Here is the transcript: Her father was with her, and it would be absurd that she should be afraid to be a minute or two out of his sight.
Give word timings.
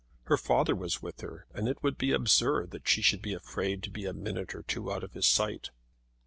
Her 0.23 0.35
father 0.35 0.73
was 0.75 1.03
with 1.03 1.21
her, 1.21 1.45
and 1.53 1.67
it 1.67 1.83
would 1.83 1.95
be 1.95 2.11
absurd 2.11 2.71
that 2.71 2.87
she 2.87 3.03
should 3.03 3.21
be 3.21 3.35
afraid 3.35 3.83
to 3.83 3.91
be 3.91 4.07
a 4.07 4.13
minute 4.13 4.55
or 4.55 4.63
two 4.63 4.91
out 4.91 5.03
of 5.03 5.13
his 5.13 5.27
sight. 5.27 5.69